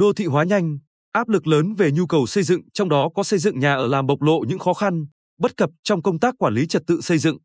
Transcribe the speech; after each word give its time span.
đô 0.00 0.12
thị 0.12 0.26
hóa 0.26 0.44
nhanh, 0.44 0.78
áp 1.12 1.28
lực 1.28 1.46
lớn 1.46 1.74
về 1.74 1.92
nhu 1.92 2.06
cầu 2.06 2.26
xây 2.26 2.42
dựng, 2.44 2.60
trong 2.72 2.88
đó 2.88 3.08
có 3.14 3.22
xây 3.22 3.38
dựng 3.38 3.58
nhà 3.58 3.74
ở 3.74 3.86
làm 3.86 4.06
bộc 4.06 4.22
lộ 4.22 4.40
những 4.48 4.58
khó 4.58 4.74
khăn, 4.74 5.06
bất 5.38 5.56
cập 5.56 5.70
trong 5.82 6.02
công 6.02 6.18
tác 6.18 6.34
quản 6.38 6.54
lý 6.54 6.66
trật 6.66 6.82
tự 6.86 7.00
xây 7.00 7.18
dựng. 7.18 7.38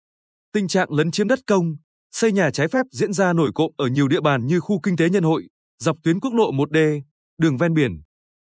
Tình 0.54 0.68
trạng 0.68 0.94
lấn 0.94 1.12
chiếm 1.12 1.28
đất 1.28 1.40
công, 1.48 1.76
xây 2.12 2.32
nhà 2.32 2.50
trái 2.52 2.68
phép 2.68 2.86
diễn 2.92 3.14
ra 3.14 3.34
nổi 3.34 3.52
cộm 3.56 3.72
ở 3.78 3.88
nhiều 3.88 4.08
địa 4.08 4.22
bàn 4.22 4.48
như 4.48 4.60
khu 4.60 4.80
kinh 4.84 4.98
tế 4.98 5.10
Nhân 5.10 5.24
Hội, 5.24 5.48
dọc 5.80 5.98
tuyến 6.04 6.20
quốc 6.20 6.34
lộ 6.34 6.52
1D, 6.52 7.02
đường 7.38 7.58
ven 7.58 7.74
biển. 7.74 8.02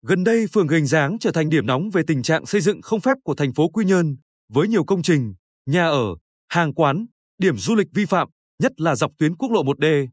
Gần 0.06 0.24
đây, 0.24 0.46
phường 0.52 0.66
Gành 0.66 0.86
Giáng 0.86 1.16
trở 1.20 1.32
thành 1.32 1.48
điểm 1.48 1.66
nóng 1.66 1.90
về 1.90 2.02
tình 2.06 2.22
trạng 2.22 2.46
xây 2.46 2.60
dựng 2.60 2.82
không 2.82 3.00
phép 3.00 3.16
của 3.24 3.34
thành 3.34 3.52
phố 3.52 3.68
Quy 3.68 3.84
Nhơn, 3.84 4.16
với 4.52 4.68
nhiều 4.68 4.84
công 4.84 5.02
trình, 5.02 5.34
nhà 5.66 5.86
ở, 5.86 6.06
hàng 6.48 6.74
quán, 6.74 7.06
điểm 7.38 7.56
du 7.56 7.74
lịch 7.74 7.88
vi 7.94 8.04
phạm, 8.06 8.28
nhất 8.62 8.72
là 8.76 8.94
dọc 8.96 9.12
tuyến 9.18 9.36
quốc 9.36 9.52
lộ 9.52 9.64
1D. 9.64 10.06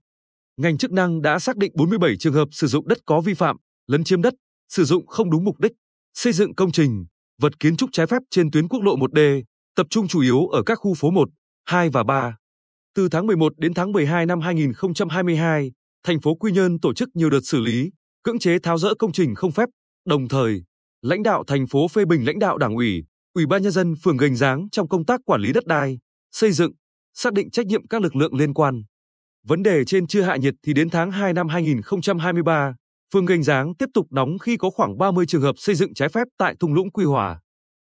Ngành 0.58 0.78
chức 0.78 0.92
năng 0.92 1.22
đã 1.22 1.40
xác 1.40 1.58
định 1.58 1.72
47 1.76 2.18
trường 2.20 2.34
hợp 2.34 2.48
sử 2.52 2.68
dụng 2.68 2.88
đất 2.88 2.98
có 3.06 3.22
vi 3.22 3.34
phạm, 3.34 3.58
lấn 3.94 4.04
chiếm 4.04 4.22
đất, 4.22 4.34
sử 4.70 4.86
dụng 4.86 5.08
không 5.08 5.30
đúng 5.30 5.44
mục 5.44 5.60
đích, 5.60 5.72
xây 6.14 6.34
dựng 6.34 6.56
công 6.56 6.72
trình, 6.72 7.06
vật 7.42 7.60
kiến 7.60 7.78
trúc 7.78 7.90
trái 7.94 8.08
phép 8.08 8.22
trên 8.30 8.52
tuyến 8.52 8.68
quốc 8.68 8.84
lộ 8.84 8.96
1D, 8.96 9.44
tập 9.76 9.88
trung 9.90 10.08
chủ 10.08 10.22
yếu 10.22 10.48
ở 10.48 10.64
các 10.66 10.76
khu 10.76 10.94
phố 10.94 11.12
1, 11.12 11.30
2 11.66 11.90
và 11.90 12.04
3. 12.04 12.38
Từ 12.96 13.10
tháng 13.10 13.28
11 13.28 13.54
đến 13.58 13.74
tháng 13.74 13.92
12 13.92 14.26
năm 14.26 14.42
2022, 14.42 15.72
thành 16.04 16.22
phố 16.22 16.36
Quy 16.36 16.52
Nhơn 16.52 16.80
tổ 16.80 16.94
chức 16.94 17.10
nhiều 17.14 17.30
đợt 17.30 17.40
xử 17.44 17.60
lý, 17.60 17.92
cưỡng 18.24 18.40
chế 18.40 18.60
tháo 18.60 18.78
rỡ 18.78 18.94
công 19.00 19.12
trình 19.12 19.36
không 19.36 19.52
phép, 19.52 19.70
đồng 20.06 20.28
thời, 20.28 20.64
lãnh 21.02 21.24
đạo 21.24 21.44
thành 21.48 21.68
phố 21.68 21.88
phê 21.88 22.06
bình 22.06 22.26
lãnh 22.26 22.40
đạo 22.40 22.58
đảng 22.58 22.76
ủy, 22.76 23.04
ủy 23.34 23.46
ban 23.46 23.62
nhân 23.64 23.72
dân 23.72 23.94
phường 24.04 24.18
Gành 24.18 24.36
dáng 24.36 24.68
trong 24.72 24.88
công 24.88 25.06
tác 25.06 25.20
quản 25.26 25.42
lý 25.42 25.54
đất 25.54 25.66
đai, 25.66 26.00
xây 26.32 26.52
dựng, 26.52 26.72
xác 27.14 27.34
định 27.34 27.52
trách 27.52 27.66
nhiệm 27.66 27.88
các 27.88 28.02
lực 28.02 28.16
lượng 28.16 28.36
liên 28.36 28.54
quan. 28.54 28.84
Vấn 29.48 29.64
đề 29.64 29.86
trên 29.86 30.08
chưa 30.08 30.22
hạ 30.22 30.36
nhiệt 30.36 30.54
thì 30.64 30.74
đến 30.74 30.90
tháng 30.90 31.12
2 31.12 31.34
năm 31.34 31.48
2023, 31.48 32.76
phường 33.14 33.26
Gành 33.26 33.44
Giáng 33.44 33.76
tiếp 33.76 33.90
tục 33.94 34.08
đóng 34.12 34.40
khi 34.40 34.58
có 34.58 34.70
khoảng 34.70 34.98
30 34.98 35.26
trường 35.26 35.42
hợp 35.42 35.56
xây 35.58 35.76
dựng 35.76 35.94
trái 35.94 36.10
phép 36.10 36.28
tại 36.38 36.56
thung 36.60 36.74
lũng 36.74 36.92
Quy 36.92 37.06
Hòa. 37.06 37.40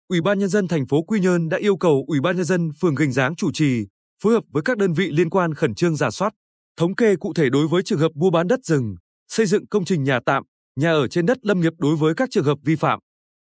Ủy 0.07 0.21
ban 0.21 0.39
nhân 0.39 0.49
dân 0.49 0.67
thành 0.67 0.85
phố 0.85 1.01
Quy 1.03 1.19
Nhơn 1.19 1.49
đã 1.49 1.57
yêu 1.57 1.77
cầu 1.77 2.03
Ủy 2.07 2.21
ban 2.21 2.35
nhân 2.35 2.45
dân 2.45 2.69
phường 2.81 2.95
Gành 2.95 3.11
Giáng 3.11 3.35
chủ 3.35 3.51
trì, 3.51 3.87
phối 4.23 4.33
hợp 4.33 4.43
với 4.51 4.63
các 4.63 4.77
đơn 4.77 4.93
vị 4.93 5.11
liên 5.11 5.29
quan 5.29 5.53
khẩn 5.53 5.75
trương 5.75 5.95
giả 5.95 6.11
soát, 6.11 6.33
thống 6.77 6.95
kê 6.95 7.15
cụ 7.15 7.33
thể 7.33 7.49
đối 7.49 7.67
với 7.67 7.83
trường 7.83 7.99
hợp 7.99 8.11
mua 8.15 8.29
bán 8.29 8.47
đất 8.47 8.59
rừng, 8.63 8.95
xây 9.27 9.45
dựng 9.45 9.67
công 9.67 9.85
trình 9.85 10.03
nhà 10.03 10.19
tạm, 10.25 10.43
nhà 10.75 10.91
ở 10.91 11.07
trên 11.07 11.25
đất 11.25 11.37
lâm 11.41 11.59
nghiệp 11.61 11.73
đối 11.77 11.95
với 11.95 12.13
các 12.13 12.29
trường 12.31 12.45
hợp 12.45 12.57
vi 12.63 12.75
phạm. 12.75 12.99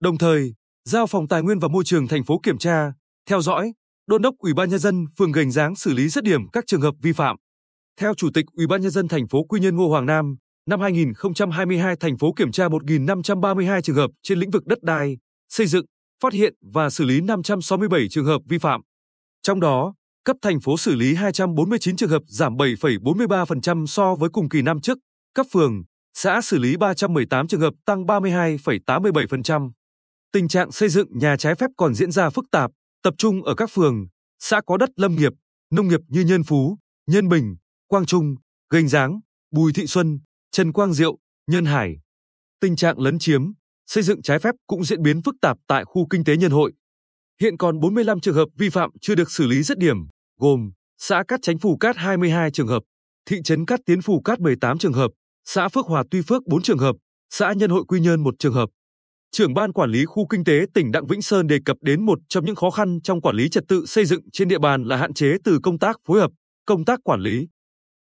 Đồng 0.00 0.18
thời, 0.18 0.54
giao 0.84 1.06
phòng 1.06 1.28
tài 1.28 1.42
nguyên 1.42 1.58
và 1.58 1.68
môi 1.68 1.84
trường 1.84 2.08
thành 2.08 2.24
phố 2.24 2.40
kiểm 2.42 2.58
tra, 2.58 2.92
theo 3.28 3.40
dõi, 3.40 3.72
đôn 4.06 4.22
đốc 4.22 4.34
Ủy 4.38 4.54
ban 4.54 4.70
nhân 4.70 4.78
dân 4.78 5.04
phường 5.18 5.32
Gành 5.32 5.50
Giáng 5.50 5.76
xử 5.76 5.92
lý 5.92 6.08
dứt 6.08 6.24
điểm 6.24 6.40
các 6.52 6.64
trường 6.66 6.80
hợp 6.80 6.94
vi 7.02 7.12
phạm. 7.12 7.36
Theo 8.00 8.14
Chủ 8.14 8.30
tịch 8.34 8.46
Ủy 8.56 8.66
ban 8.66 8.80
nhân 8.80 8.90
dân 8.90 9.08
thành 9.08 9.28
phố 9.28 9.44
Quy 9.44 9.60
Nhơn 9.60 9.76
Ngô 9.76 9.88
Hoàng 9.88 10.06
Nam, 10.06 10.36
năm 10.66 10.80
2022 10.80 11.96
thành 11.96 12.18
phố 12.18 12.32
kiểm 12.32 12.52
tra 12.52 12.68
1.532 12.68 13.80
trường 13.80 13.96
hợp 13.96 14.10
trên 14.22 14.38
lĩnh 14.38 14.50
vực 14.50 14.66
đất 14.66 14.82
đai, 14.82 15.18
xây 15.48 15.66
dựng, 15.66 15.84
phát 16.22 16.32
hiện 16.32 16.54
và 16.74 16.90
xử 16.90 17.04
lý 17.04 17.20
567 17.20 18.08
trường 18.10 18.24
hợp 18.24 18.38
vi 18.48 18.58
phạm. 18.58 18.80
Trong 19.42 19.60
đó, 19.60 19.94
cấp 20.24 20.36
thành 20.42 20.60
phố 20.60 20.76
xử 20.76 20.94
lý 20.94 21.14
249 21.14 21.96
trường 21.96 22.10
hợp 22.10 22.22
giảm 22.26 22.56
7,43% 22.56 23.86
so 23.86 24.14
với 24.14 24.30
cùng 24.30 24.48
kỳ 24.48 24.62
năm 24.62 24.80
trước, 24.80 24.98
cấp 25.34 25.46
phường, 25.52 25.82
xã 26.14 26.40
xử 26.40 26.58
lý 26.58 26.76
318 26.76 27.48
trường 27.48 27.60
hợp 27.60 27.74
tăng 27.86 28.04
32,87%. 28.04 29.70
Tình 30.32 30.48
trạng 30.48 30.72
xây 30.72 30.88
dựng 30.88 31.18
nhà 31.18 31.36
trái 31.36 31.54
phép 31.54 31.70
còn 31.76 31.94
diễn 31.94 32.10
ra 32.10 32.30
phức 32.30 32.44
tạp, 32.50 32.70
tập 33.02 33.14
trung 33.18 33.42
ở 33.42 33.54
các 33.54 33.70
phường, 33.72 34.06
xã 34.38 34.60
có 34.66 34.76
đất 34.76 34.90
lâm 34.96 35.16
nghiệp, 35.16 35.32
nông 35.70 35.88
nghiệp 35.88 36.00
như 36.08 36.20
Nhân 36.20 36.42
Phú, 36.44 36.78
Nhân 37.06 37.28
Bình, 37.28 37.56
Quang 37.88 38.06
Trung, 38.06 38.34
Gành 38.70 38.88
Giáng, 38.88 39.20
Bùi 39.50 39.72
Thị 39.72 39.86
Xuân, 39.86 40.18
Trần 40.52 40.72
Quang 40.72 40.92
Diệu, 40.92 41.18
Nhân 41.46 41.64
Hải. 41.64 41.96
Tình 42.60 42.76
trạng 42.76 42.98
lấn 42.98 43.18
chiếm, 43.18 43.52
xây 43.86 44.02
dựng 44.02 44.22
trái 44.22 44.38
phép 44.38 44.54
cũng 44.66 44.84
diễn 44.84 45.02
biến 45.02 45.22
phức 45.22 45.34
tạp 45.40 45.58
tại 45.66 45.84
khu 45.84 46.06
kinh 46.10 46.24
tế 46.24 46.36
Nhân 46.36 46.50
Hội. 46.50 46.72
Hiện 47.40 47.56
còn 47.56 47.80
45 47.80 48.20
trường 48.20 48.34
hợp 48.34 48.48
vi 48.58 48.70
phạm 48.70 48.90
chưa 49.00 49.14
được 49.14 49.30
xử 49.30 49.46
lý 49.46 49.62
dứt 49.62 49.78
điểm, 49.78 49.96
gồm 50.40 50.70
xã 50.98 51.22
Cát 51.28 51.42
Chánh 51.42 51.58
Phù 51.58 51.76
Cát 51.76 51.96
22 51.96 52.50
trường 52.50 52.66
hợp, 52.66 52.82
thị 53.26 53.36
trấn 53.44 53.66
Cát 53.66 53.80
Tiến 53.86 54.02
Phù 54.02 54.20
Cát 54.20 54.40
18 54.40 54.78
trường 54.78 54.92
hợp, 54.92 55.10
xã 55.44 55.68
Phước 55.68 55.86
Hòa 55.86 56.04
Tuy 56.10 56.22
Phước 56.22 56.46
4 56.46 56.62
trường 56.62 56.78
hợp, 56.78 56.96
xã 57.30 57.52
Nhân 57.52 57.70
Hội 57.70 57.84
Quy 57.88 58.00
Nhơn 58.00 58.22
1 58.22 58.34
trường 58.38 58.54
hợp. 58.54 58.68
Trưởng 59.30 59.54
ban 59.54 59.72
quản 59.72 59.90
lý 59.90 60.04
khu 60.04 60.26
kinh 60.26 60.44
tế 60.44 60.66
tỉnh 60.74 60.92
Đặng 60.92 61.06
Vĩnh 61.06 61.22
Sơn 61.22 61.46
đề 61.46 61.58
cập 61.64 61.76
đến 61.80 62.06
một 62.06 62.18
trong 62.28 62.44
những 62.44 62.56
khó 62.56 62.70
khăn 62.70 62.98
trong 63.04 63.20
quản 63.20 63.36
lý 63.36 63.48
trật 63.48 63.64
tự 63.68 63.86
xây 63.86 64.04
dựng 64.04 64.30
trên 64.32 64.48
địa 64.48 64.58
bàn 64.58 64.82
là 64.84 64.96
hạn 64.96 65.14
chế 65.14 65.36
từ 65.44 65.58
công 65.62 65.78
tác 65.78 65.96
phối 66.06 66.20
hợp, 66.20 66.30
công 66.66 66.84
tác 66.84 67.00
quản 67.04 67.20
lý. 67.20 67.48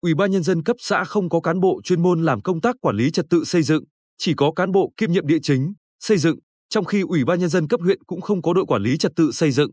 Ủy 0.01 0.13
ban 0.15 0.31
nhân 0.31 0.43
dân 0.43 0.63
cấp 0.63 0.75
xã 0.79 1.03
không 1.03 1.29
có 1.29 1.41
cán 1.41 1.59
bộ 1.59 1.81
chuyên 1.83 2.01
môn 2.01 2.23
làm 2.23 2.41
công 2.41 2.61
tác 2.61 2.75
quản 2.81 2.95
lý 2.95 3.11
trật 3.11 3.25
tự 3.29 3.43
xây 3.45 3.63
dựng, 3.63 3.83
chỉ 4.17 4.33
có 4.33 4.51
cán 4.55 4.71
bộ 4.71 4.93
kiêm 4.97 5.11
nhiệm 5.11 5.27
địa 5.27 5.37
chính, 5.43 5.73
xây 5.99 6.17
dựng, 6.17 6.39
trong 6.69 6.85
khi 6.85 7.01
Ủy 7.01 7.25
ban 7.25 7.39
nhân 7.39 7.49
dân 7.49 7.67
cấp 7.67 7.79
huyện 7.83 8.03
cũng 8.03 8.21
không 8.21 8.41
có 8.41 8.53
đội 8.53 8.65
quản 8.65 8.81
lý 8.81 8.97
trật 8.97 9.11
tự 9.15 9.31
xây 9.31 9.51
dựng. 9.51 9.71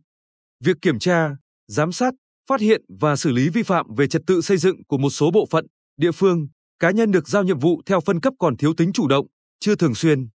Việc 0.64 0.76
kiểm 0.82 0.98
tra, 0.98 1.30
giám 1.68 1.92
sát, 1.92 2.14
phát 2.48 2.60
hiện 2.60 2.82
và 3.00 3.16
xử 3.16 3.32
lý 3.32 3.48
vi 3.48 3.62
phạm 3.62 3.86
về 3.96 4.08
trật 4.08 4.22
tự 4.26 4.40
xây 4.40 4.56
dựng 4.56 4.76
của 4.88 4.98
một 4.98 5.10
số 5.10 5.30
bộ 5.30 5.46
phận, 5.50 5.66
địa 5.96 6.12
phương, 6.12 6.48
cá 6.78 6.90
nhân 6.90 7.10
được 7.10 7.28
giao 7.28 7.44
nhiệm 7.44 7.58
vụ 7.58 7.80
theo 7.86 8.00
phân 8.00 8.20
cấp 8.20 8.32
còn 8.38 8.56
thiếu 8.56 8.74
tính 8.76 8.92
chủ 8.92 9.08
động, 9.08 9.26
chưa 9.60 9.76
thường 9.76 9.94
xuyên. 9.94 10.28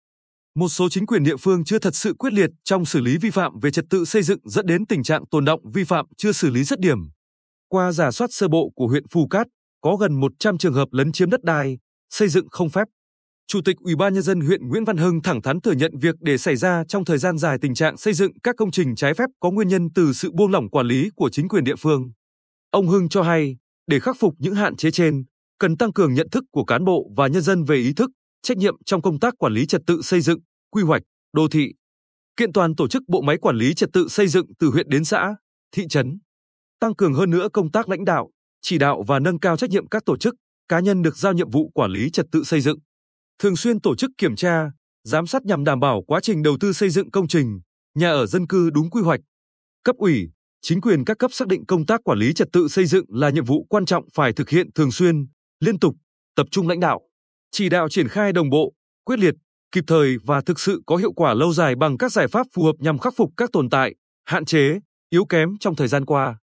Một 0.55 0.67
số 0.67 0.89
chính 0.89 1.05
quyền 1.05 1.23
địa 1.23 1.37
phương 1.37 1.63
chưa 1.63 1.79
thật 1.79 1.95
sự 1.95 2.13
quyết 2.19 2.33
liệt 2.33 2.49
trong 2.63 2.85
xử 2.85 3.01
lý 3.01 3.17
vi 3.17 3.29
phạm 3.29 3.59
về 3.61 3.71
trật 3.71 3.85
tự 3.89 4.05
xây 4.05 4.23
dựng 4.23 4.39
dẫn 4.43 4.65
đến 4.65 4.85
tình 4.85 5.03
trạng 5.03 5.23
tồn 5.31 5.45
động 5.45 5.61
vi 5.73 5.83
phạm 5.83 6.05
chưa 6.17 6.31
xử 6.31 6.49
lý 6.49 6.63
dứt 6.63 6.79
điểm. 6.79 6.97
Qua 7.67 7.91
giả 7.91 8.11
soát 8.11 8.27
sơ 8.33 8.47
bộ 8.47 8.71
của 8.75 8.87
huyện 8.87 9.07
Phù 9.07 9.27
Cát, 9.27 9.47
có 9.81 9.95
gần 9.95 10.19
100 10.19 10.57
trường 10.57 10.73
hợp 10.73 10.87
lấn 10.91 11.11
chiếm 11.11 11.29
đất 11.29 11.43
đai, 11.43 11.77
xây 12.09 12.27
dựng 12.27 12.47
không 12.49 12.69
phép. 12.69 12.87
Chủ 13.47 13.61
tịch 13.65 13.77
Ủy 13.77 13.95
ban 13.95 14.13
nhân 14.13 14.23
dân 14.23 14.41
huyện 14.41 14.67
Nguyễn 14.67 14.85
Văn 14.85 14.97
Hưng 14.97 15.21
thẳng 15.21 15.41
thắn 15.41 15.61
thừa 15.61 15.71
nhận 15.71 15.91
việc 15.97 16.15
để 16.19 16.37
xảy 16.37 16.55
ra 16.55 16.83
trong 16.87 17.05
thời 17.05 17.17
gian 17.17 17.37
dài 17.37 17.57
tình 17.61 17.75
trạng 17.75 17.97
xây 17.97 18.13
dựng 18.13 18.31
các 18.43 18.55
công 18.57 18.71
trình 18.71 18.95
trái 18.95 19.13
phép 19.13 19.25
có 19.39 19.51
nguyên 19.51 19.67
nhân 19.67 19.87
từ 19.95 20.13
sự 20.13 20.31
buông 20.31 20.51
lỏng 20.51 20.69
quản 20.69 20.87
lý 20.87 21.09
của 21.15 21.29
chính 21.29 21.47
quyền 21.47 21.63
địa 21.63 21.75
phương. 21.75 22.11
Ông 22.71 22.87
Hưng 22.87 23.09
cho 23.09 23.21
hay, 23.23 23.57
để 23.87 23.99
khắc 23.99 24.15
phục 24.19 24.33
những 24.37 24.55
hạn 24.55 24.75
chế 24.75 24.91
trên, 24.91 25.23
cần 25.59 25.77
tăng 25.77 25.93
cường 25.93 26.13
nhận 26.13 26.29
thức 26.29 26.43
của 26.51 26.63
cán 26.63 26.85
bộ 26.85 27.11
và 27.17 27.27
nhân 27.27 27.41
dân 27.41 27.63
về 27.63 27.75
ý 27.75 27.93
thức, 27.93 28.09
trách 28.41 28.57
nhiệm 28.57 28.75
trong 28.85 29.01
công 29.01 29.19
tác 29.19 29.33
quản 29.37 29.53
lý 29.53 29.65
trật 29.65 29.81
tự 29.87 30.01
xây 30.01 30.21
dựng, 30.21 30.39
quy 30.71 30.83
hoạch, 30.83 31.01
đô 31.33 31.47
thị. 31.47 31.73
Kiện 32.37 32.53
toàn 32.53 32.75
tổ 32.75 32.87
chức 32.87 33.03
bộ 33.07 33.21
máy 33.21 33.37
quản 33.37 33.55
lý 33.55 33.73
trật 33.73 33.89
tự 33.93 34.07
xây 34.07 34.27
dựng 34.27 34.45
từ 34.59 34.67
huyện 34.67 34.89
đến 34.89 35.05
xã, 35.05 35.35
thị 35.71 35.83
trấn. 35.89 36.19
Tăng 36.79 36.95
cường 36.95 37.13
hơn 37.13 37.29
nữa 37.29 37.47
công 37.53 37.71
tác 37.71 37.89
lãnh 37.89 38.05
đạo, 38.05 38.29
chỉ 38.61 38.77
đạo 38.77 39.03
và 39.07 39.19
nâng 39.19 39.39
cao 39.39 39.57
trách 39.57 39.69
nhiệm 39.69 39.87
các 39.87 40.05
tổ 40.05 40.17
chức, 40.17 40.35
cá 40.67 40.79
nhân 40.79 41.01
được 41.01 41.17
giao 41.17 41.33
nhiệm 41.33 41.49
vụ 41.49 41.71
quản 41.73 41.91
lý 41.91 42.09
trật 42.09 42.25
tự 42.31 42.43
xây 42.43 42.61
dựng. 42.61 42.79
Thường 43.39 43.55
xuyên 43.55 43.81
tổ 43.81 43.95
chức 43.95 44.11
kiểm 44.17 44.35
tra, 44.35 44.71
giám 45.03 45.27
sát 45.27 45.45
nhằm 45.45 45.63
đảm 45.63 45.79
bảo 45.79 46.01
quá 46.07 46.19
trình 46.23 46.43
đầu 46.43 46.57
tư 46.59 46.73
xây 46.73 46.89
dựng 46.89 47.11
công 47.11 47.27
trình, 47.27 47.59
nhà 47.95 48.11
ở 48.11 48.25
dân 48.25 48.47
cư 48.47 48.69
đúng 48.69 48.89
quy 48.89 49.01
hoạch. 49.01 49.19
Cấp 49.83 49.95
ủy, 49.95 50.29
chính 50.61 50.81
quyền 50.81 51.05
các 51.05 51.17
cấp 51.17 51.31
xác 51.33 51.47
định 51.47 51.65
công 51.65 51.85
tác 51.85 52.01
quản 52.03 52.19
lý 52.19 52.33
trật 52.33 52.47
tự 52.53 52.67
xây 52.67 52.85
dựng 52.85 53.05
là 53.09 53.29
nhiệm 53.29 53.45
vụ 53.45 53.65
quan 53.69 53.85
trọng 53.85 54.05
phải 54.13 54.33
thực 54.33 54.49
hiện 54.49 54.71
thường 54.75 54.91
xuyên, 54.91 55.27
liên 55.59 55.79
tục, 55.79 55.95
tập 56.35 56.47
trung 56.51 56.67
lãnh 56.67 56.79
đạo, 56.79 57.01
chỉ 57.51 57.69
đạo 57.69 57.89
triển 57.89 58.07
khai 58.07 58.33
đồng 58.33 58.49
bộ, 58.49 58.73
quyết 59.03 59.19
liệt, 59.19 59.35
kịp 59.71 59.83
thời 59.87 60.17
và 60.25 60.41
thực 60.41 60.59
sự 60.59 60.81
có 60.85 60.95
hiệu 60.95 61.13
quả 61.13 61.33
lâu 61.33 61.53
dài 61.53 61.75
bằng 61.75 61.97
các 61.97 62.11
giải 62.11 62.27
pháp 62.27 62.47
phù 62.53 62.63
hợp 62.63 62.75
nhằm 62.79 62.97
khắc 62.97 63.13
phục 63.17 63.31
các 63.37 63.49
tồn 63.53 63.69
tại, 63.69 63.95
hạn 64.25 64.45
chế, 64.45 64.79
yếu 65.09 65.25
kém 65.25 65.57
trong 65.59 65.75
thời 65.75 65.87
gian 65.87 66.05
qua. 66.05 66.37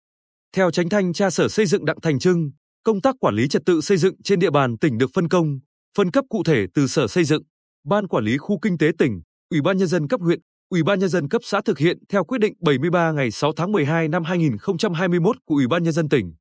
Theo 0.52 0.70
tránh 0.70 0.88
thanh 0.88 1.12
tra 1.12 1.30
Sở 1.30 1.48
Xây 1.48 1.66
dựng 1.66 1.84
Đặng 1.84 2.00
Thành 2.00 2.18
Trưng, 2.18 2.50
công 2.84 3.00
tác 3.00 3.14
quản 3.20 3.34
lý 3.34 3.48
trật 3.48 3.62
tự 3.66 3.80
xây 3.80 3.96
dựng 3.96 4.14
trên 4.22 4.38
địa 4.38 4.50
bàn 4.50 4.78
tỉnh 4.78 4.98
được 4.98 5.10
phân 5.14 5.28
công, 5.28 5.58
phân 5.96 6.10
cấp 6.10 6.24
cụ 6.28 6.42
thể 6.44 6.66
từ 6.74 6.86
Sở 6.86 7.06
Xây 7.06 7.24
dựng, 7.24 7.42
Ban 7.84 8.08
Quản 8.08 8.24
lý 8.24 8.36
Khu 8.38 8.58
Kinh 8.62 8.78
tế 8.78 8.90
tỉnh, 8.98 9.20
Ủy 9.50 9.60
ban 9.60 9.76
Nhân 9.76 9.88
dân 9.88 10.08
cấp 10.08 10.20
huyện, 10.20 10.40
Ủy 10.70 10.82
ban 10.82 10.98
Nhân 10.98 11.08
dân 11.08 11.28
cấp 11.28 11.42
xã 11.44 11.60
thực 11.64 11.78
hiện 11.78 11.98
theo 12.08 12.24
quyết 12.24 12.38
định 12.38 12.52
73 12.60 13.12
ngày 13.12 13.30
6 13.30 13.52
tháng 13.56 13.72
12 13.72 14.08
năm 14.08 14.24
2021 14.24 15.36
của 15.44 15.54
Ủy 15.54 15.66
ban 15.68 15.82
Nhân 15.82 15.92
dân 15.92 16.08
tỉnh. 16.08 16.34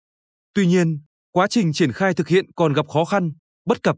Tuy 0.53 0.68
nhiên, 0.68 1.00
quá 1.31 1.47
trình 1.50 1.74
triển 1.74 1.91
khai 1.91 2.13
thực 2.13 2.27
hiện 2.27 2.45
còn 2.56 2.74
gặp 2.74 2.88
khó 2.88 3.06
khăn, 3.06 3.31
bất 3.65 3.83
cập. 3.83 3.95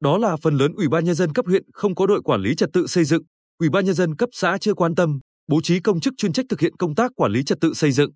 Đó 0.00 0.18
là 0.18 0.36
phần 0.42 0.56
lớn 0.56 0.72
Ủy 0.76 0.88
ban 0.88 1.04
Nhân 1.04 1.14
dân 1.14 1.32
cấp 1.32 1.46
huyện 1.46 1.62
không 1.72 1.94
có 1.94 2.06
đội 2.06 2.22
quản 2.22 2.40
lý 2.40 2.54
trật 2.54 2.68
tự 2.72 2.86
xây 2.86 3.04
dựng, 3.04 3.22
Ủy 3.58 3.68
ban 3.68 3.84
Nhân 3.84 3.94
dân 3.94 4.16
cấp 4.16 4.28
xã 4.32 4.58
chưa 4.60 4.74
quan 4.74 4.94
tâm, 4.94 5.18
bố 5.48 5.60
trí 5.62 5.80
công 5.80 6.00
chức 6.00 6.14
chuyên 6.16 6.32
trách 6.32 6.46
thực 6.48 6.60
hiện 6.60 6.76
công 6.76 6.94
tác 6.94 7.12
quản 7.16 7.32
lý 7.32 7.44
trật 7.44 7.58
tự 7.60 7.74
xây 7.74 7.92
dựng. 7.92 8.10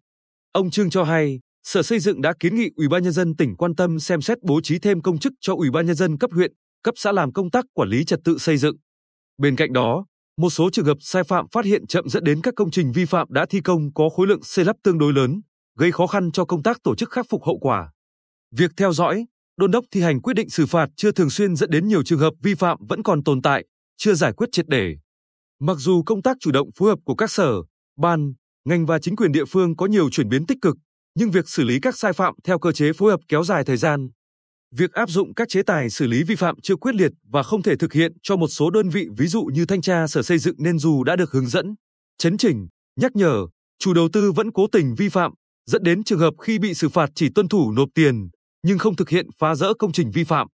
Ông 0.53 0.71
Trương 0.71 0.91
cho 0.91 1.05
hay, 1.05 1.41
Sở 1.63 1.83
Xây 1.83 1.99
dựng 1.99 2.21
đã 2.21 2.35
kiến 2.41 2.55
nghị 2.57 2.71
Ủy 2.77 2.89
ban 2.89 3.03
nhân 3.03 3.13
dân 3.13 3.37
tỉnh 3.37 3.57
quan 3.57 3.75
tâm 3.75 4.01
xem 4.01 4.21
xét 4.21 4.39
bố 4.43 4.61
trí 4.61 4.79
thêm 4.79 5.03
công 5.03 5.19
chức 5.19 5.33
cho 5.41 5.55
Ủy 5.55 5.71
ban 5.71 5.87
nhân 5.87 5.97
dân 5.97 6.19
cấp 6.19 6.31
huyện, 6.33 6.53
cấp 6.83 6.95
xã 6.97 7.13
làm 7.13 7.33
công 7.33 7.51
tác 7.51 7.65
quản 7.75 7.89
lý 7.89 8.05
trật 8.05 8.21
tự 8.25 8.39
xây 8.39 8.57
dựng. 8.57 8.77
Bên 9.39 9.57
cạnh 9.57 9.73
đó, 9.73 10.07
một 10.37 10.51
số 10.51 10.71
trường 10.71 10.85
hợp 10.85 10.97
sai 11.01 11.25
phạm 11.25 11.47
phát 11.53 11.65
hiện 11.65 11.87
chậm 11.87 12.09
dẫn 12.09 12.25
đến 12.25 12.41
các 12.43 12.55
công 12.57 12.71
trình 12.71 12.93
vi 12.93 13.05
phạm 13.05 13.33
đã 13.33 13.47
thi 13.51 13.61
công 13.61 13.93
có 13.95 14.09
khối 14.09 14.27
lượng 14.27 14.43
xây 14.43 14.65
lắp 14.65 14.77
tương 14.83 14.99
đối 14.99 15.13
lớn, 15.13 15.41
gây 15.79 15.93
khó 15.93 16.07
khăn 16.07 16.33
cho 16.33 16.45
công 16.45 16.63
tác 16.63 16.83
tổ 16.83 16.95
chức 16.95 17.11
khắc 17.11 17.27
phục 17.29 17.45
hậu 17.45 17.59
quả. 17.59 17.93
Việc 18.57 18.71
theo 18.77 18.93
dõi, 18.93 19.27
đôn 19.57 19.71
đốc 19.71 19.85
thi 19.91 20.01
hành 20.01 20.21
quyết 20.23 20.35
định 20.35 20.51
xử 20.51 20.67
phạt 20.67 20.89
chưa 20.97 21.13
thường 21.13 21.31
xuyên 21.31 21.57
dẫn 21.57 21.71
đến 21.71 21.89
nhiều 21.89 22.03
trường 22.03 22.19
hợp 22.19 22.33
vi 22.43 22.55
phạm 22.55 22.79
vẫn 22.89 23.03
còn 23.03 23.25
tồn 23.25 23.43
tại, 23.43 23.65
chưa 23.97 24.15
giải 24.15 24.33
quyết 24.33 24.49
triệt 24.53 24.69
để. 24.69 24.97
Mặc 25.61 25.77
dù 25.79 26.03
công 26.03 26.23
tác 26.23 26.37
chủ 26.41 26.51
động 26.51 26.71
phối 26.77 26.89
hợp 26.89 26.99
của 27.05 27.15
các 27.15 27.31
sở, 27.31 27.53
ban, 27.99 28.33
ngành 28.65 28.87
và 28.87 28.99
chính 28.99 29.17
quyền 29.17 29.33
địa 29.33 29.45
phương 29.45 29.77
có 29.77 29.87
nhiều 29.87 30.11
chuyển 30.11 30.29
biến 30.29 30.47
tích 30.47 30.59
cực, 30.63 30.77
nhưng 31.15 31.31
việc 31.31 31.49
xử 31.49 31.65
lý 31.65 31.81
các 31.81 31.99
sai 31.99 32.13
phạm 32.13 32.35
theo 32.45 32.59
cơ 32.59 32.73
chế 32.73 32.93
phối 32.93 33.11
hợp 33.11 33.21
kéo 33.29 33.45
dài 33.45 33.65
thời 33.65 33.77
gian. 33.77 34.09
Việc 34.75 34.93
áp 34.93 35.11
dụng 35.11 35.35
các 35.35 35.49
chế 35.49 35.63
tài 35.63 35.91
xử 35.91 36.07
lý 36.07 36.23
vi 36.23 36.35
phạm 36.35 36.61
chưa 36.63 36.77
quyết 36.77 36.95
liệt 36.95 37.13
và 37.33 37.43
không 37.43 37.63
thể 37.63 37.77
thực 37.77 37.93
hiện 37.93 38.13
cho 38.23 38.37
một 38.37 38.49
số 38.49 38.71
đơn 38.71 38.89
vị 38.89 39.07
ví 39.17 39.27
dụ 39.27 39.43
như 39.43 39.67
thanh 39.67 39.81
tra 39.81 40.07
sở 40.07 40.23
xây 40.23 40.39
dựng 40.39 40.57
nên 40.59 40.79
dù 40.79 41.05
đã 41.05 41.17
được 41.17 41.33
hướng 41.33 41.47
dẫn, 41.47 41.75
chấn 42.19 42.37
chỉnh, 42.37 42.69
nhắc 43.01 43.17
nhở, 43.17 43.47
chủ 43.79 43.95
đầu 43.95 44.09
tư 44.13 44.33
vẫn 44.33 44.53
cố 44.53 44.67
tình 44.73 44.95
vi 44.95 45.09
phạm, 45.09 45.33
dẫn 45.67 45.83
đến 45.83 46.05
trường 46.05 46.19
hợp 46.19 46.35
khi 46.43 46.59
bị 46.59 46.75
xử 46.75 46.89
phạt 46.89 47.11
chỉ 47.15 47.29
tuân 47.35 47.49
thủ 47.49 47.73
nộp 47.73 47.89
tiền, 47.95 48.29
nhưng 48.63 48.79
không 48.79 48.97
thực 48.97 49.09
hiện 49.09 49.27
phá 49.39 49.55
rỡ 49.55 49.75
công 49.79 49.93
trình 49.93 50.11
vi 50.11 50.25
phạm. 50.25 50.47